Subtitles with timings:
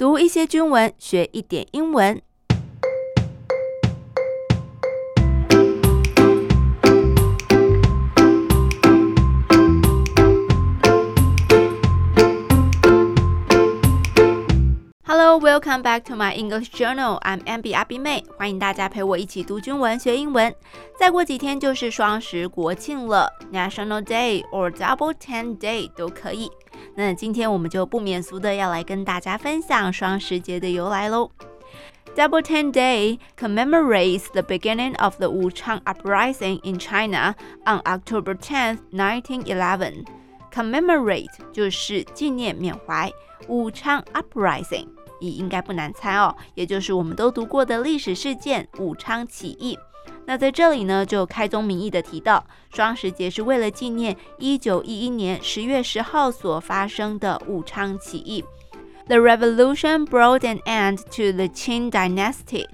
[0.00, 2.22] 读一些军文，学一点英文。
[15.04, 17.20] Hello, Welcome back to my English journal.
[17.20, 20.54] I'm Abby 阿碧妹，欢迎大家陪我一起读军文学英文。
[20.98, 26.50] 再过几天就是双十国庆了，National Day or Double Ten Day 都可以。
[26.94, 31.30] 那今天我们就不免俗的要来跟大家分享双十节的由来喽。
[32.16, 40.04] Double Ten Day commemorates the beginning of the Wuchang Uprising in China on October 10, 1911.
[40.52, 43.12] Commemorate 就是纪念缅怀
[43.48, 44.99] ，Wuchang Uprising。
[45.20, 49.78] 也应该不难猜哦，也就是我们都读过的历史事件武昌起义。
[50.26, 58.44] 那在这里呢，就开宗明义的提到，双十节是为了纪念一九一一年十月十号所发生的武昌起义。
[59.08, 62.66] The revolution brought an end to the Qing dynasty,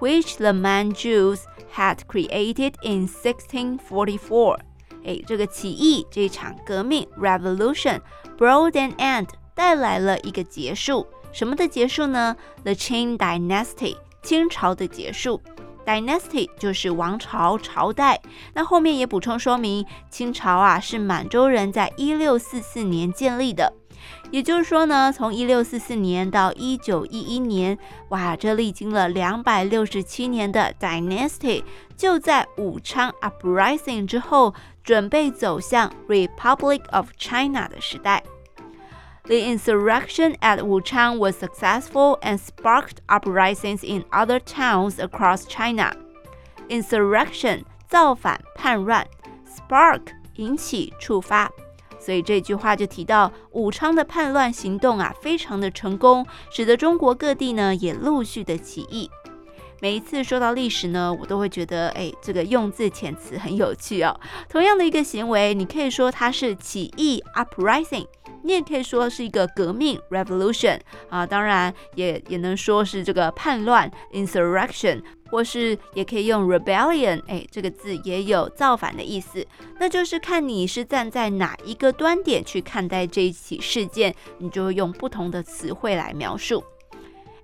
[0.00, 1.42] which the Manchus
[1.74, 4.58] had created in 1644。
[5.04, 8.00] 哎，这个起义这场革命 revolution
[8.36, 11.06] brought an end 带来了一个结束。
[11.34, 15.42] 什么的结束呢？The Qing Dynasty，清朝的结束。
[15.84, 18.22] Dynasty 就是王朝、朝代。
[18.54, 23.72] 那后面也补充说明，清朝啊是满洲人在一六四四年建立的。
[24.30, 27.76] 也就是说呢，从一六四四年到一九一一年，
[28.10, 31.64] 哇，这历经了两百六十七年的 Dynasty，
[31.96, 38.22] 就在武昌 Uprising 之后，准备走向 Republic of China 的时代。
[39.25, 45.91] The insurrection at Wuchang was successful and sparked uprisings in other towns across China.
[46.67, 49.05] Insurrection 造反叛乱，
[49.47, 50.01] spark
[50.35, 51.51] 引起触发，
[51.99, 59.11] 所以这句话就提到武昌的叛乱行动啊，非常的成功，使得中国各地呢也陆续的起义。
[59.81, 64.19] 每一次说到历史呢，我都会觉得，哎，这个用字遣词很有趣哦。
[64.49, 68.07] 同样的一个行为，你可以说它是起义 uprising。
[68.44, 70.78] 你也可以说是一个革命 revolution
[71.08, 79.44] 啊，当然也也能说是这个叛乱 insurrection，或是也可以用 rebellion，哎，这个字也有造反的意思。
[79.80, 86.62] 那就是看你是站在哪一个端点去看待这一起事件，你就会用不同的词汇来描述。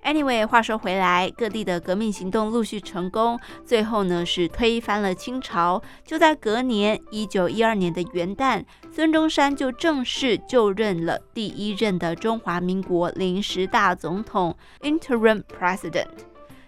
[0.03, 5.81] Anyway，话说回来，各地的革命行动陆续成功，最后呢是推翻了清朝。
[6.03, 16.07] 就在隔年，一九一二年的元旦，孙中山就正式就任了第一任的中华民国临时大总统 （Interim President）。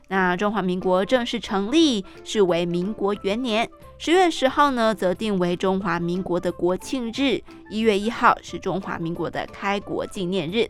[0.10, 3.68] 那中华民国正式成立是为民国元年，
[3.98, 10.70] 十月十号呢则定为中华民国的国庆日，一月一号是中华民国的开国纪念日。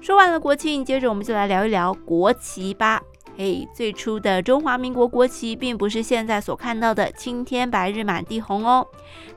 [0.00, 3.02] 说完了国庆，接着我们就来聊一聊国旗吧。
[3.36, 8.86] 嘿，最初的中华民国国旗并不是现在所看到的青天白日满地红哦。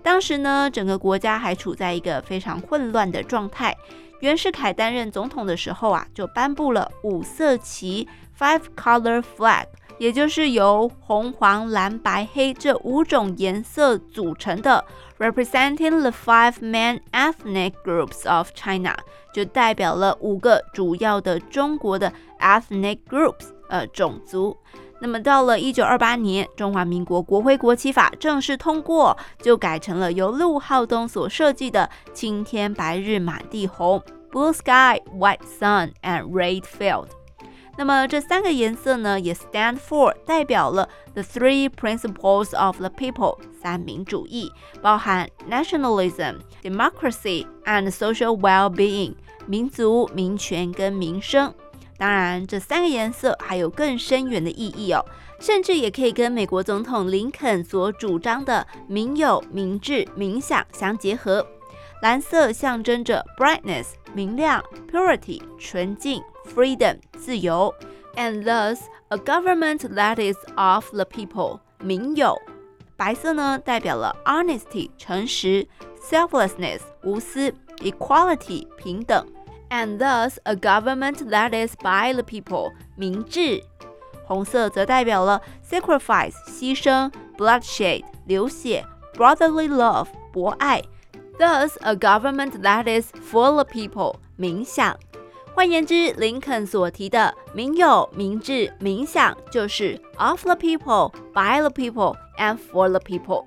[0.04, 3.76] 当时呢，整个国家还处在一个非常混乱的状态。
[4.22, 8.08] 袁世凯担任总统的时候啊，就颁布了五色旗
[8.38, 9.66] （Five Color Flag）。
[9.98, 14.84] 也就是由红、黄、蓝、白、黑这五种颜色组成的
[15.22, 18.96] ，representing the five main ethnic groups of China，
[19.32, 24.58] 就代表了五个主要的中国的 ethnic groups，呃，种族。
[25.00, 37.08] 那么到了一九二八年，中华民国国徽国旗法正式通过，就改成了由陆浩东所设计的青天白日满地红，blue sky, white sun and red field。
[37.78, 44.52] 那么这三个颜色呢，也 stand for 代表了 the three principles of the people 三民主义，
[44.82, 49.16] 包含 nationalism、democracy and social well-being
[49.48, 51.54] 民族、民权跟民生。
[51.98, 55.06] 当然，这三个颜色还有更深远的意义哦，
[55.40, 61.46] 甚至也可以跟美国总统林肯所主张的民有、民治、民享相结合。
[62.02, 67.75] 蓝色象征着 brightness 明亮，purity 纯净，freedom 自由，
[68.15, 72.41] and thus a government that is of the people 民有。
[72.97, 75.69] 白色呢代表了 honesty 诚实，
[76.01, 79.27] selflessness 无私，equality 平等，
[79.69, 83.63] and thus a government that is by the people 明智。
[84.25, 88.85] 红色则代表了 sacrifice 牺牲，bloodshed 流血，
[89.15, 90.83] brotherly love 博爱。
[91.40, 94.96] Thus, a government that is for the people，冥想。
[95.54, 103.46] 换言之，林肯所提的民有、民治、民享，就是 of the people, by the people, and for the people。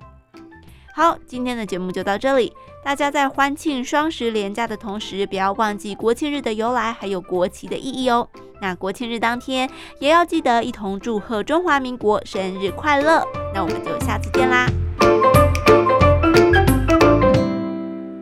[0.93, 2.53] 好，今天的节目就到这里。
[2.83, 8.29] 大家在欢庆双十连假的同时，不要忘记国庆日的由来，还有国旗的意义哦。
[8.61, 13.25] 那国庆日当天，也要记得一同祝贺中华民国生日快乐。
[13.53, 14.67] 那我们就下次见啦。